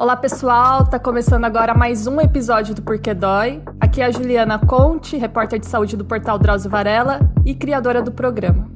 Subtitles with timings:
[0.00, 3.60] Olá pessoal, tá começando agora mais um episódio do Porquê Dói.
[3.80, 8.12] Aqui é a Juliana Conte, repórter de saúde do portal Drauzio Varela e criadora do
[8.12, 8.70] programa.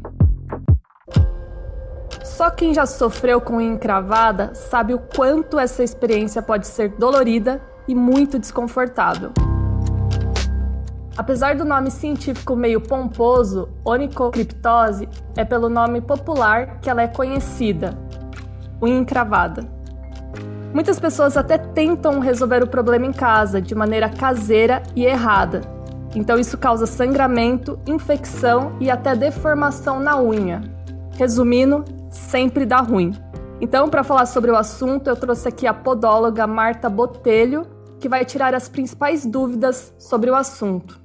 [2.24, 7.94] Só quem já sofreu com encravada sabe o quanto essa experiência pode ser dolorida e
[7.94, 9.30] muito desconfortável.
[11.16, 17.96] Apesar do nome científico meio pomposo, onicocriptose é pelo nome popular que ela é conhecida,
[18.82, 19.81] unha encravada.
[20.74, 25.60] Muitas pessoas até tentam resolver o problema em casa de maneira caseira e errada.
[26.14, 30.62] Então isso causa sangramento, infecção e até deformação na unha.
[31.12, 33.12] Resumindo, sempre dá ruim.
[33.60, 37.66] Então, para falar sobre o assunto, eu trouxe aqui a podóloga Marta Botelho,
[38.00, 41.00] que vai tirar as principais dúvidas sobre o assunto.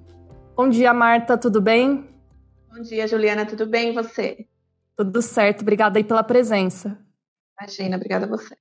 [0.56, 2.10] Bom dia, Marta, tudo bem?
[2.74, 4.48] Bom dia, Juliana, tudo bem e você?
[4.96, 6.98] Tudo certo, obrigada aí pela presença.
[7.60, 8.56] Imagina, obrigada a você.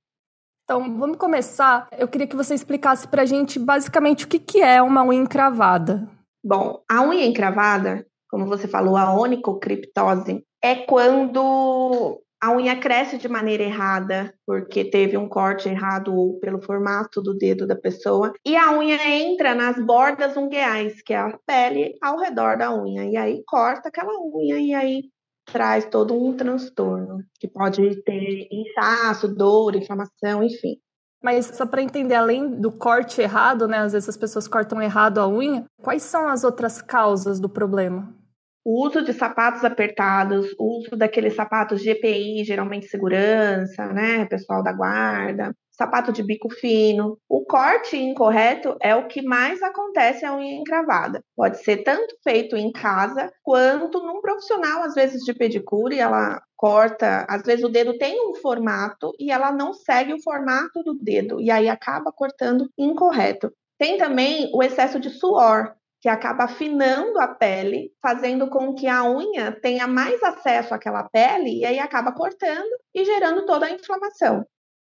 [0.69, 1.87] Então, vamos começar.
[1.97, 5.21] Eu queria que você explicasse para a gente basicamente o que, que é uma unha
[5.21, 6.05] encravada.
[6.43, 13.29] Bom, a unha encravada, como você falou, a onicocriptose, é quando a unha cresce de
[13.29, 18.57] maneira errada, porque teve um corte errado ou pelo formato do dedo da pessoa, e
[18.57, 23.15] a unha entra nas bordas ungueais, que é a pele ao redor da unha, e
[23.15, 25.03] aí corta aquela unha, e aí
[25.51, 30.77] traz todo um transtorno, que pode ter inchaço, dor, inflamação, enfim.
[31.23, 33.79] Mas só para entender, além do corte errado, né?
[33.79, 35.65] Às vezes as pessoas cortam errado a unha.
[35.81, 38.15] Quais são as outras causas do problema?
[38.63, 44.25] O uso de sapatos apertados, o uso daqueles sapatos GPI, geralmente segurança, né?
[44.25, 47.17] Pessoal da guarda, sapato de bico fino.
[47.29, 51.23] O corte incorreto é o que mais acontece a unha encravada.
[51.35, 57.25] Pode ser tanto feito em casa quanto num profissional, às vezes de pedicure, ela corta,
[57.29, 61.39] às vezes o dedo tem um formato e ela não segue o formato do dedo
[61.39, 63.51] e aí acaba cortando incorreto.
[63.77, 69.03] Tem também o excesso de suor, que acaba afinando a pele, fazendo com que a
[69.03, 74.45] unha tenha mais acesso àquela pele e aí acaba cortando e gerando toda a inflamação.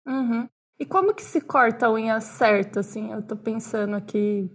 [0.07, 0.49] Uhum.
[0.81, 3.13] E como que se corta a unha certa, assim?
[3.13, 4.49] Eu tô pensando aqui.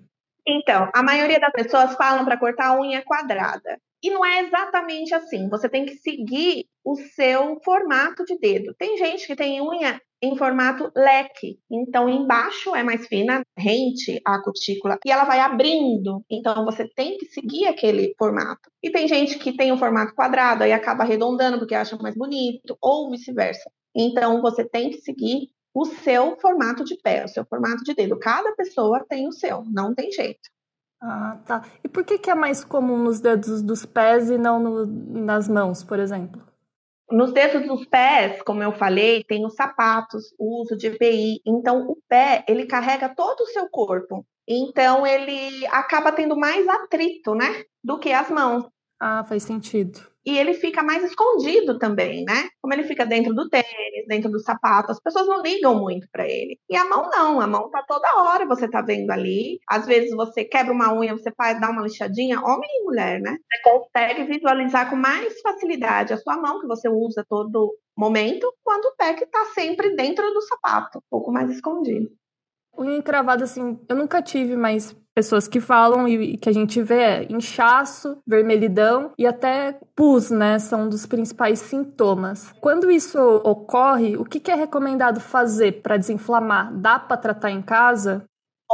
[0.48, 3.78] Então, a maioria das pessoas falam para cortar a unha quadrada.
[4.02, 5.50] E não é exatamente assim.
[5.50, 8.76] Você tem que seguir o seu formato de dedo.
[8.78, 11.60] Tem gente que tem unha em formato leque.
[11.70, 16.24] Então, embaixo é mais fina, rente a cutícula, e ela vai abrindo.
[16.30, 18.70] Então, você tem que seguir aquele formato.
[18.82, 22.78] E tem gente que tem um formato quadrado, aí acaba arredondando porque acha mais bonito,
[22.82, 23.70] ou vice-versa.
[23.94, 28.20] Então, você tem que seguir o seu formato de pé, o seu formato de dedo.
[28.20, 30.50] Cada pessoa tem o seu, não tem jeito.
[31.02, 31.66] Ah, tá.
[31.84, 35.50] E por que, que é mais comum nos dedos dos pés e não no, nas
[35.50, 36.42] mãos, por exemplo?
[37.12, 41.42] Nos dedos dos pés, como eu falei, tem os sapatos, o uso de EPI.
[41.46, 44.26] Então, o pé, ele carrega todo o seu corpo.
[44.48, 47.66] Então, ele acaba tendo mais atrito, né?
[47.84, 48.66] Do que as mãos.
[49.00, 52.50] Ah, faz sentido e ele fica mais escondido também, né?
[52.62, 56.28] Como ele fica dentro do tênis, dentro do sapato, as pessoas não ligam muito para
[56.28, 56.60] ele.
[56.70, 59.60] E a mão não, a mão tá toda hora você tá vendo ali.
[59.68, 63.38] Às vezes você quebra uma unha, você faz, dá uma lixadinha, homem e mulher, né?
[63.52, 68.86] Você consegue visualizar com mais facilidade a sua mão que você usa todo momento, quando
[68.86, 72.10] o pé que tá sempre dentro do sapato, um pouco mais escondido.
[72.78, 76.96] Unha encravada, assim, eu nunca tive, mas pessoas que falam e que a gente vê
[76.96, 80.58] é inchaço, vermelhidão e até pus, né?
[80.58, 82.52] São dos principais sintomas.
[82.60, 86.74] Quando isso ocorre, o que é recomendado fazer para desinflamar?
[86.74, 88.26] Dá para tratar em casa?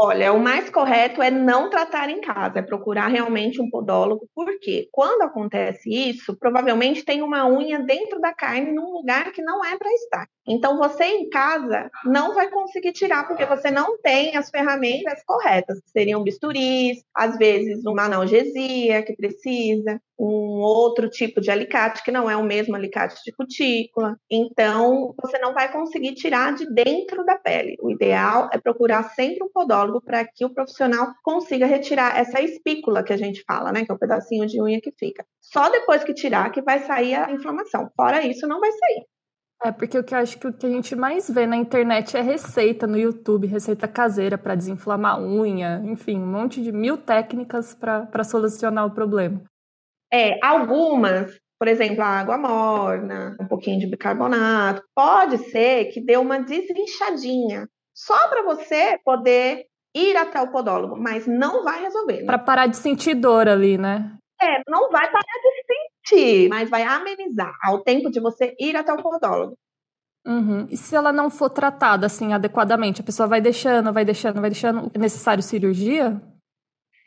[0.02, 4.88] Olha, o mais correto é não tratar em casa, é procurar realmente um podólogo, porque
[4.94, 9.78] quando acontece isso, provavelmente tem uma unha dentro da carne num lugar que não é
[9.78, 10.26] para estar.
[10.48, 15.82] Então você em casa não vai conseguir tirar porque você não tem as ferramentas corretas,
[15.82, 22.12] que seriam bisturis, às vezes uma analgesia que precisa, um outro tipo de alicate que
[22.12, 24.18] não é o mesmo alicate de cutícula.
[24.30, 27.78] Então, você não vai conseguir tirar de dentro da pele.
[27.82, 33.04] O ideal é procurar sempre um podólogo para que o profissional consiga retirar essa espícula
[33.04, 35.26] que a gente fala, né, que é o pedacinho de unha que fica.
[35.40, 37.90] Só depois que tirar que vai sair a inflamação.
[37.96, 39.06] Fora isso, não vai sair.
[39.62, 42.16] É, porque o que eu acho que o que a gente mais vê na internet
[42.16, 47.74] é receita no YouTube, receita caseira para desinflamar unha, enfim, um monte de mil técnicas
[47.74, 49.44] para solucionar o problema.
[50.12, 56.18] É, algumas, por exemplo, a água morna, um pouquinho de bicarbonato, pode ser que dê
[56.18, 59.66] uma desinchadinha, só para você poder
[59.96, 62.22] ir até o podólogo, mas não vai resolver.
[62.22, 62.26] Né?
[62.26, 64.16] Para parar de sentir dor ali, né?
[64.42, 68.94] É, não vai parar de sentir, mas vai amenizar ao tempo de você ir até
[68.94, 69.58] o podólogo.
[70.26, 70.68] Uhum.
[70.70, 74.50] E se ela não for tratada assim adequadamente, a pessoa vai deixando, vai deixando, vai
[74.50, 76.22] deixando, é necessário cirurgia?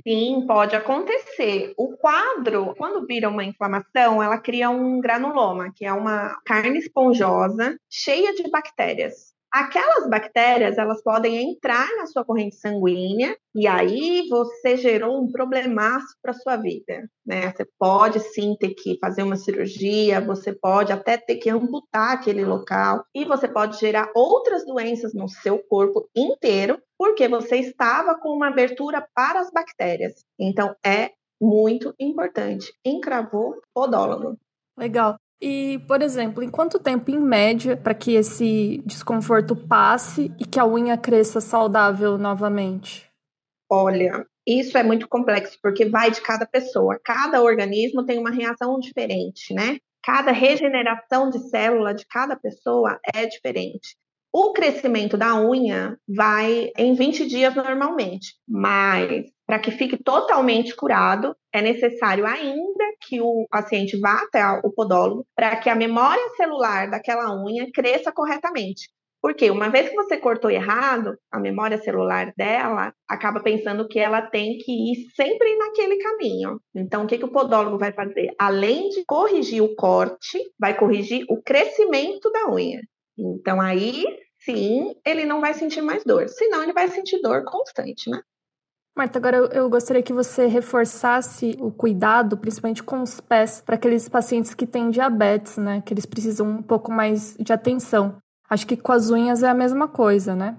[0.06, 1.72] Sim, pode acontecer.
[1.76, 7.76] O quadro, quando vira uma inflamação, ela cria um granuloma, que é uma carne esponjosa
[7.88, 9.32] cheia de bactérias.
[9.52, 16.16] Aquelas bactérias, elas podem entrar na sua corrente sanguínea e aí você gerou um problemaço
[16.22, 17.52] para sua vida, né?
[17.52, 22.46] Você pode sim ter que fazer uma cirurgia, você pode até ter que amputar aquele
[22.46, 28.30] local e você pode gerar outras doenças no seu corpo inteiro porque você estava com
[28.30, 30.14] uma abertura para as bactérias.
[30.40, 32.72] Então é muito importante.
[32.86, 34.38] Encravou podólogo.
[34.78, 35.21] Legal.
[35.44, 40.60] E, por exemplo, em quanto tempo, em média, para que esse desconforto passe e que
[40.60, 43.10] a unha cresça saudável novamente?
[43.68, 46.96] Olha, isso é muito complexo, porque vai de cada pessoa.
[47.04, 49.78] Cada organismo tem uma reação diferente, né?
[50.04, 53.96] Cada regeneração de célula de cada pessoa é diferente.
[54.34, 61.36] O crescimento da unha vai em 20 dias normalmente, mas para que fique totalmente curado,
[61.52, 66.88] é necessário ainda que o paciente vá até o podólogo para que a memória celular
[66.88, 68.88] daquela unha cresça corretamente.
[69.20, 74.22] Porque uma vez que você cortou errado, a memória celular dela acaba pensando que ela
[74.22, 76.58] tem que ir sempre naquele caminho.
[76.74, 78.34] Então, o que, que o podólogo vai fazer?
[78.38, 82.80] Além de corrigir o corte, vai corrigir o crescimento da unha.
[83.16, 84.04] Então, aí
[84.44, 86.28] sim, ele não vai sentir mais dor.
[86.28, 88.20] Senão, ele vai sentir dor constante, né?
[88.94, 94.06] Marta, agora eu, gostaria que você reforçasse o cuidado, principalmente com os pés, para aqueles
[94.06, 95.80] pacientes que têm diabetes, né?
[95.80, 98.18] Que eles precisam um pouco mais de atenção.
[98.50, 100.58] Acho que com as unhas é a mesma coisa, né?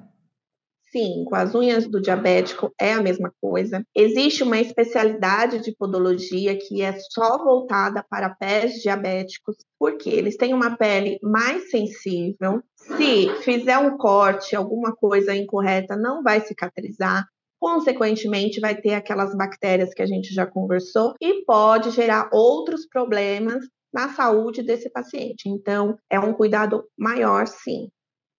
[0.94, 3.84] Sim, as unhas do diabético é a mesma coisa.
[3.95, 10.54] Existe uma especialidade de podologia que é só voltada para pés diabéticos, porque eles têm
[10.54, 12.62] uma pele mais sensível.
[12.75, 17.25] Se fizer um corte, alguma coisa incorreta, não vai cicatrizar
[17.60, 23.63] consequentemente vai ter aquelas bactérias que a gente já conversou e pode gerar outros problemas
[23.94, 25.48] na saúde desse paciente.
[25.48, 27.89] Então, é um cuidado maior, sim.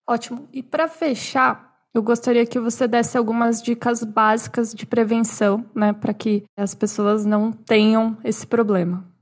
[0.07, 0.47] Ótimo.
[0.53, 6.13] E para fechar, eu gostaria que você desse algumas dicas básicas de prevenção, né, para
[6.13, 9.15] que as pessoas não tenham esse problema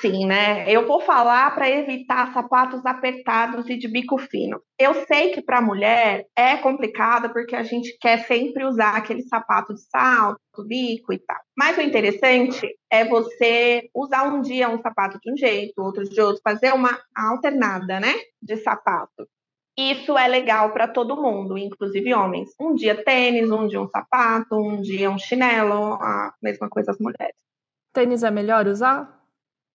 [0.00, 0.64] assim, né?
[0.68, 4.60] Eu vou falar para evitar sapatos apertados e de bico fino.
[4.78, 9.74] Eu sei que para mulher é complicado porque a gente quer sempre usar aquele sapato
[9.74, 11.38] de salto, bico e tal.
[11.56, 16.20] Mas o interessante é você usar um dia um sapato de um jeito, outro de
[16.20, 18.14] outro, fazer uma alternada, né?
[18.42, 19.28] De sapato.
[19.76, 22.50] Isso é legal para todo mundo, inclusive homens.
[22.60, 26.98] Um dia tênis, um dia um sapato, um dia um chinelo, a mesma coisa as
[26.98, 27.36] mulheres.
[27.92, 29.20] Tênis é melhor usar?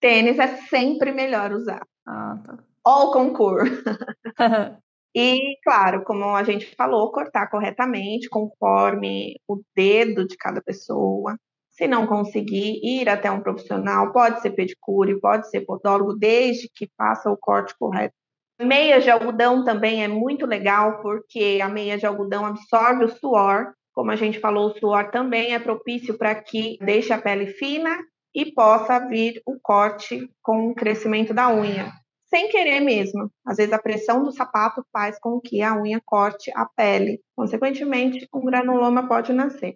[0.05, 1.85] tênis é sempre melhor usar.
[2.05, 2.59] Ah, tá.
[2.83, 3.63] Com cor.
[5.15, 11.35] e, claro, como a gente falou, cortar corretamente, conforme o dedo de cada pessoa.
[11.71, 16.87] Se não conseguir, ir até um profissional, pode ser pedicure, pode ser podólogo, desde que
[16.95, 18.13] faça o corte correto.
[18.59, 23.73] Meia de algodão também é muito legal, porque a meia de algodão absorve o suor.
[23.93, 27.97] Como a gente falou, o suor também é propício para que deixe a pele fina
[28.33, 31.91] e possa vir o corte com o crescimento da unha,
[32.25, 33.29] sem querer mesmo.
[33.45, 38.27] Às vezes a pressão do sapato faz com que a unha corte a pele, consequentemente,
[38.33, 39.75] um granuloma pode nascer.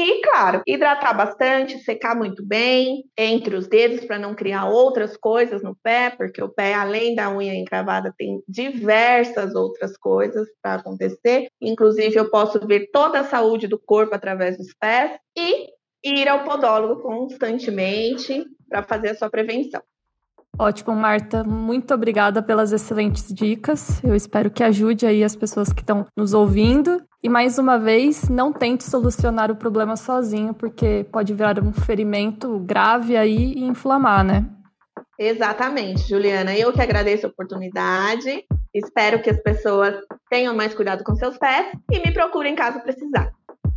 [0.00, 5.60] E, claro, hidratar bastante, secar muito bem entre os dedos para não criar outras coisas
[5.60, 11.48] no pé, porque o pé, além da unha encravada, tem diversas outras coisas para acontecer.
[11.60, 15.18] Inclusive, eu posso ver toda a saúde do corpo através dos pés.
[15.36, 15.66] E
[16.04, 19.82] ir ao podólogo constantemente para fazer a sua prevenção.
[20.56, 21.42] Ótimo, Marta.
[21.42, 24.02] Muito obrigada pelas excelentes dicas.
[24.02, 27.00] Eu espero que ajude aí as pessoas que estão nos ouvindo.
[27.28, 32.58] E mais uma vez, não tente solucionar o problema sozinho, porque pode virar um ferimento
[32.60, 34.46] grave aí e inflamar, né?
[35.18, 36.56] Exatamente, Juliana.
[36.56, 38.46] Eu que agradeço a oportunidade.
[38.74, 39.94] Espero que as pessoas
[40.30, 43.30] tenham mais cuidado com seus pés e me procurem caso precisar.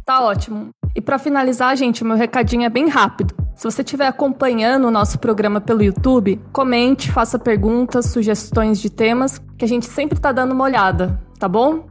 [0.06, 0.70] Tá ótimo.
[0.96, 3.36] E para finalizar, gente, meu recadinho é bem rápido.
[3.54, 9.40] Se você estiver acompanhando o nosso programa pelo YouTube, comente, faça perguntas, sugestões de temas,
[9.58, 11.91] que a gente sempre está dando uma olhada, tá bom?